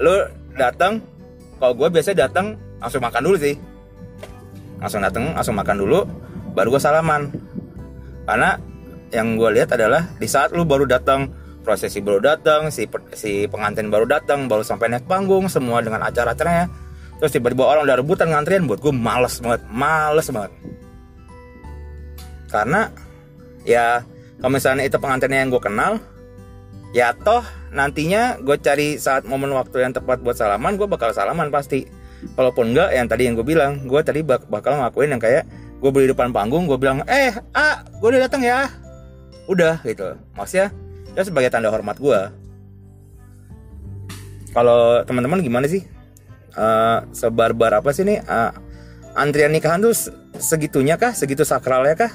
[0.02, 0.14] Lu
[0.58, 1.00] datang
[1.62, 3.54] kalau gue biasa datang langsung makan dulu sih.
[4.82, 6.04] Langsung datang langsung makan dulu
[6.52, 7.30] baru gue salaman.
[8.28, 8.60] Karena
[9.14, 11.32] yang gue lihat adalah di saat lu baru datang
[11.68, 16.64] prosesi baru datang si si pengantin baru datang baru sampai naik panggung semua dengan acara-acaranya
[17.20, 20.52] terus tiba-tiba orang udah rebutan ngantrian buat gue males banget males banget
[22.48, 22.90] karena
[23.62, 24.02] ya
[24.40, 25.92] kalau misalnya itu pengantinnya yang gue kenal
[26.96, 31.52] ya toh nantinya gue cari saat momen waktu yang tepat buat salaman gue bakal salaman
[31.52, 31.88] pasti.
[32.34, 35.46] Walaupun enggak yang tadi yang gue bilang gue tadi bak bakal ngakuin yang kayak
[35.78, 38.66] gue beli depan panggung gue bilang eh ah gue udah datang ya.
[39.46, 40.18] Udah gitu.
[40.34, 40.74] Maksudnya
[41.14, 42.20] ya sebagai tanda hormat gue
[44.50, 45.84] kalau teman-teman gimana sih?
[46.58, 48.18] Uh, sebar-bar apa sih nih?
[48.26, 48.50] Uh,
[49.14, 49.94] antrian nikahan tuh
[50.34, 51.14] segitunya kah?
[51.14, 52.12] Segitu sakralnya kah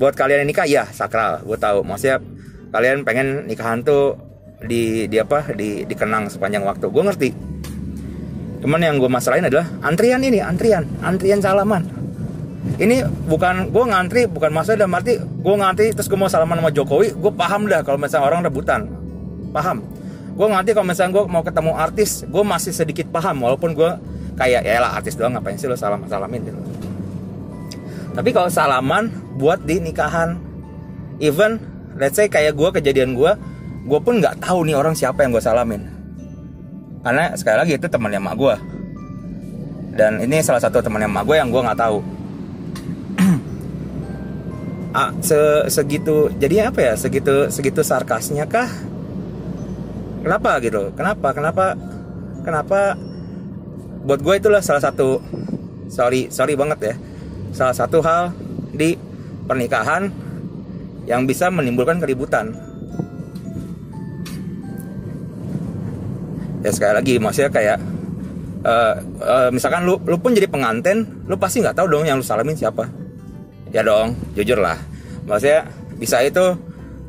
[0.00, 1.44] buat kalian yang nikah ya sakral.
[1.44, 1.84] Gue tahu.
[1.84, 2.24] Maksudnya
[2.72, 4.16] kalian pengen nikahan tuh
[4.64, 6.88] di di apa di dikenang sepanjang waktu.
[6.88, 7.30] Gue ngerti.
[8.64, 10.88] Cuman yang gue masalahin adalah antrian ini antrian.
[11.04, 11.84] Antrian salaman.
[12.80, 16.72] Ini bukan gue ngantri bukan masalah dalam arti gue ngantri terus gue mau salaman sama
[16.72, 18.88] Jokowi gue paham dah kalau misalnya orang rebutan.
[19.52, 19.84] Paham.
[20.32, 23.90] Gue ngantri kalau misalnya gue mau ketemu artis gue masih sedikit paham walaupun gue
[24.40, 26.60] kayak ya lah artis doang ngapain sih lo salam salamin gitu
[28.20, 29.08] tapi kalau salaman
[29.40, 30.36] buat di nikahan.
[31.24, 31.56] Even
[31.96, 33.32] let's say kayak gue kejadian gue
[33.88, 35.88] gue pun nggak tahu nih orang siapa yang gue salamin.
[37.00, 38.54] Karena sekali lagi itu temannya mak gue
[39.96, 41.98] dan ini salah satu temannya mak gue yang gue nggak tahu.
[44.90, 46.94] Ah, se segitu jadi apa ya?
[47.00, 48.66] Segitu segitu sarkasnya kah?
[50.20, 50.90] Kenapa gitu?
[50.92, 51.30] Kenapa?
[51.30, 51.78] Kenapa?
[52.42, 52.98] Kenapa?
[54.02, 55.22] Buat gue itulah salah satu
[55.86, 56.94] sorry sorry banget ya
[57.50, 58.34] salah satu hal
[58.74, 58.94] di
[59.46, 60.10] pernikahan
[61.10, 62.54] yang bisa menimbulkan keributan.
[66.60, 67.78] Ya sekali lagi maksudnya kayak
[68.62, 72.24] uh, uh, misalkan lu lu pun jadi pengantin, lu pasti nggak tahu dong yang lu
[72.24, 72.86] salamin siapa.
[73.70, 74.76] Ya dong, jujur lah.
[75.24, 76.58] Maksudnya bisa itu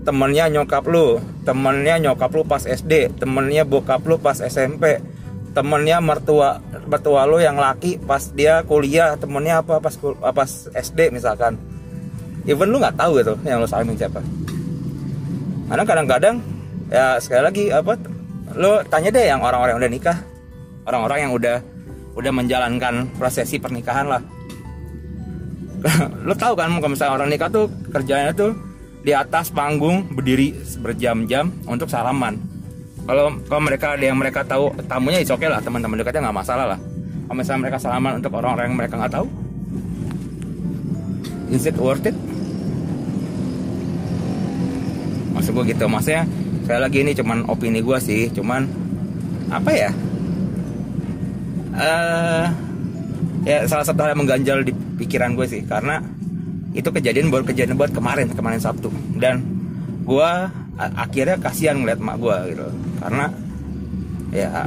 [0.01, 5.01] temennya nyokap lu, temennya nyokap lu pas SD, temennya bokap lu pas SMP,
[5.51, 9.95] temennya mertua mertua lu yang laki pas dia kuliah, temennya apa pas
[10.31, 11.59] pas SD misalkan.
[12.47, 14.23] Even lu nggak tahu gitu yang lu salamin siapa.
[15.71, 16.35] Karena kadang-kadang
[16.91, 17.95] ya sekali lagi apa
[18.57, 20.17] lu tanya deh yang orang-orang udah nikah.
[20.81, 21.57] Orang-orang yang udah
[22.17, 24.21] udah menjalankan prosesi pernikahan lah.
[26.27, 28.53] Lu tahu kan kalau misalnya orang nikah tuh kerjanya tuh
[29.01, 32.50] di atas panggung berdiri berjam-jam untuk salaman
[33.05, 36.37] kalau kalau mereka ada yang mereka tahu tamunya itu oke okay lah teman-teman dekatnya nggak
[36.37, 36.79] masalah lah.
[37.27, 39.27] Kalau misalnya mereka salaman untuk orang-orang yang mereka nggak tahu
[41.51, 42.15] is it worth it?
[45.35, 46.23] Maksud gue gitu maksudnya
[46.63, 48.69] saya lagi ini cuman opini gue sih cuman
[49.51, 49.91] apa ya?
[51.71, 52.45] Uh,
[53.47, 54.71] ya salah satu hal yang mengganjal di
[55.01, 56.03] pikiran gue sih karena
[56.71, 58.87] itu kejadian baru kejadian buat kemarin kemarin Sabtu.
[59.19, 59.43] Dan
[60.07, 60.31] gue
[60.77, 62.67] akhirnya kasihan ngeliat mak gue gitu.
[63.01, 63.25] Karena
[64.31, 64.65] ya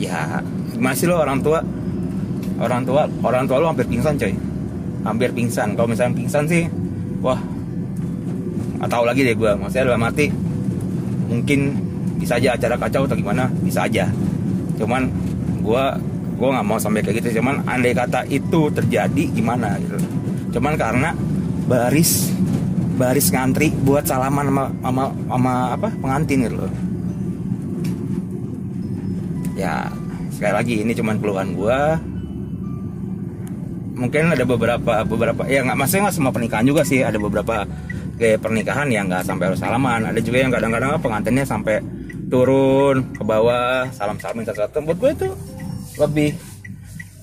[0.00, 0.40] ya
[0.80, 1.60] masih lo orang tua
[2.56, 4.34] orang tua orang tua lo hampir pingsan coy.
[5.02, 5.74] Hampir pingsan.
[5.74, 6.64] Kalau misalnya pingsan sih
[7.22, 7.38] wah
[8.82, 10.26] tahu lagi deh gue maksudnya dalam arti
[11.30, 11.60] mungkin
[12.18, 14.10] bisa aja acara kacau atau gimana bisa aja.
[14.78, 15.10] Cuman
[15.62, 15.84] gue
[16.38, 17.38] gue nggak mau sampai kayak gitu.
[17.38, 19.98] Cuman andai kata itu terjadi gimana gitu.
[20.58, 21.14] Cuman karena
[21.70, 22.34] baris
[22.94, 26.72] baris ngantri buat salaman sama sama, sama apa pengantin gitu loh.
[29.56, 29.88] Ya
[30.32, 31.80] sekali lagi ini cuman keluhan gue
[33.92, 37.00] mungkin ada beberapa beberapa ya nggak maksudnya nggak semua pernikahan juga sih.
[37.04, 37.64] Ada beberapa
[38.16, 40.08] gaya pernikahan ya nggak sampai harus salaman.
[40.08, 41.80] Ada juga yang kadang-kadang pengantinnya sampai
[42.32, 45.28] turun ke bawah salam salamin satu-satu buat gue itu
[46.00, 46.30] lebih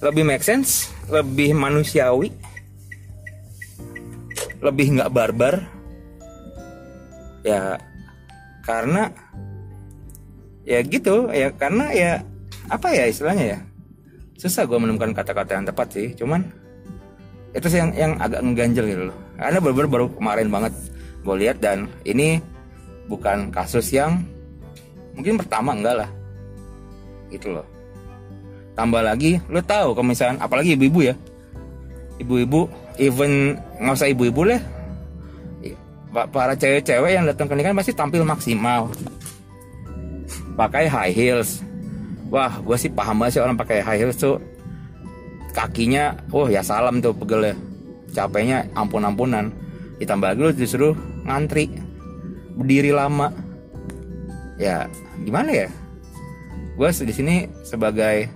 [0.06, 2.30] lebih make sense lebih manusiawi
[4.60, 5.56] lebih nggak barbar.
[7.44, 7.80] Ya
[8.68, 9.10] karena
[10.68, 12.12] ya gitu ya karena ya
[12.70, 13.60] apa ya istilahnya ya?
[14.40, 16.48] Susah gue menemukan kata-kata yang tepat sih cuman
[17.52, 19.18] itu sih yang yang agak ngeganjel gitu loh.
[19.40, 20.74] Karena baru baru kemarin banget
[21.26, 22.40] gue lihat dan ini
[23.10, 24.22] bukan kasus yang
[25.18, 26.10] mungkin pertama enggak lah.
[27.34, 27.66] Gitu loh.
[28.78, 31.16] Tambah lagi lo tahu misalnya apalagi ibu-ibu ya.
[32.20, 32.70] Ibu-ibu
[33.00, 34.62] even nggak usah ibu-ibu lah.
[36.10, 38.92] Para cewek-cewek yang datang ke nikahan pasti tampil maksimal.
[40.60, 41.64] Pakai high heels.
[42.30, 44.38] Wah gue sih paham banget sih orang pakai high heels tuh.
[45.56, 47.56] Kakinya oh ya salam tuh pegel ya.
[48.12, 49.50] Capeknya ampun-ampunan.
[49.98, 50.94] Ditambah lagi lu disuruh
[51.24, 51.72] ngantri.
[52.60, 53.32] Berdiri lama.
[54.60, 54.92] Ya
[55.24, 55.68] gimana ya?
[56.76, 58.28] Gue di sini sebagai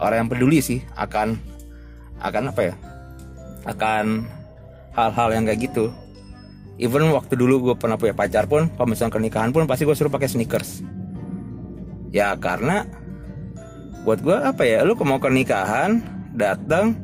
[0.00, 1.36] orang yang peduli sih akan
[2.20, 2.74] akan apa ya
[3.66, 4.24] akan
[4.94, 5.92] hal-hal yang kayak gitu.
[6.76, 10.28] Even waktu dulu gue pernah punya pacar pun misalnya pernikahan pun pasti gue suruh pakai
[10.28, 10.84] sneakers.
[12.14, 12.86] Ya karena
[14.06, 15.98] buat gue apa ya lu mau ke nikahan
[16.36, 16.94] datang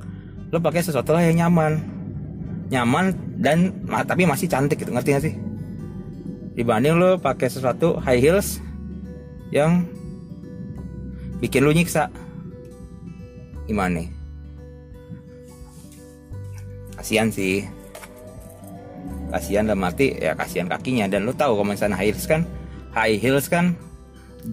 [0.52, 1.82] lu pakai sesuatu lah yang nyaman.
[2.72, 3.72] Nyaman dan
[4.06, 5.34] tapi masih cantik gitu ngerti gak sih?
[6.52, 8.60] Dibanding lu pakai sesuatu high heels
[9.52, 9.88] yang
[11.40, 12.12] bikin lu nyiksa.
[13.64, 14.22] Gimana nih
[17.03, 17.66] kasihan sih.
[19.34, 21.11] Kasihan dalam arti ya kasihan kakinya.
[21.11, 22.46] Dan lu tahu kalau misalnya high heels kan
[22.94, 23.74] high heels kan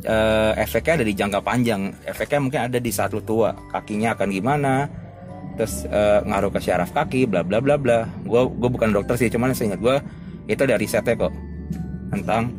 [0.10, 1.94] uh, efeknya ada di jangka panjang.
[2.10, 3.54] Efeknya mungkin ada di saat lu tua.
[3.70, 4.90] Kakinya akan gimana
[5.54, 8.10] terus uh, ngaruh ke syaraf kaki bla bla bla bla.
[8.26, 9.98] Gue gue bukan dokter sih cuman saya ingat gue
[10.50, 11.34] itu ada risetnya kok
[12.10, 12.50] tentang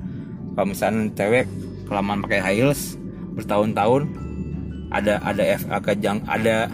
[0.54, 1.44] kalau misalnya cewek
[1.90, 2.94] kelamaan pakai high heels
[3.34, 4.06] bertahun-tahun
[4.94, 5.98] ada ada efek
[6.30, 6.70] ada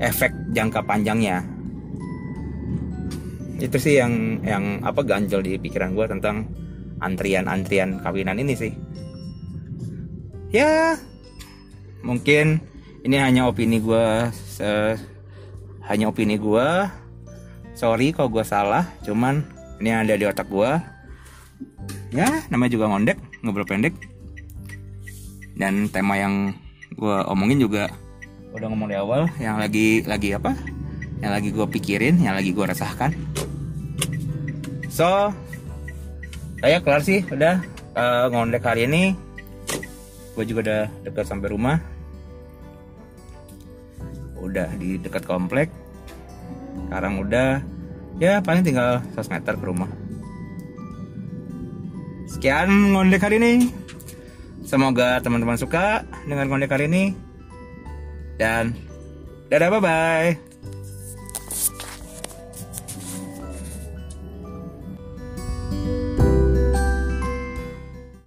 [0.00, 1.44] efek jangka panjangnya
[3.56, 6.44] itu sih yang yang apa ganjel di pikiran gue tentang
[7.00, 8.72] antrian-antrian kawinan ini sih.
[10.52, 10.96] Ya
[12.04, 12.60] mungkin
[13.04, 14.30] ini hanya opini gue
[15.86, 16.68] hanya opini gue
[17.76, 19.44] sorry kalau gue salah cuman
[19.78, 20.70] ini ada di otak gue
[22.16, 23.96] ya namanya juga ngondek ngobrol pendek.
[25.56, 26.52] Dan tema yang
[26.92, 27.88] gue omongin juga
[28.56, 30.56] udah ngomong di awal yang lagi lagi apa
[31.20, 33.12] yang lagi gue pikirin yang lagi gue resahkan.
[34.92, 35.32] So
[36.60, 37.60] saya kelar sih udah
[37.96, 39.12] uh, ngondek hari ini.
[40.36, 41.76] Gue juga udah dekat sampai rumah.
[44.36, 45.72] Udah di dekat komplek.
[46.86, 47.64] Sekarang udah
[48.20, 49.90] ya paling tinggal 100 meter ke rumah.
[52.28, 53.72] Sekian ngondek hari ini.
[54.66, 57.04] Semoga teman-teman suka dengan ngondek hari ini.
[58.36, 58.76] Dan
[59.48, 60.45] dadah bye bye